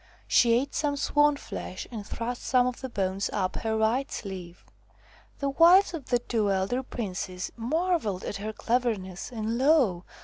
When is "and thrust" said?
1.91-2.41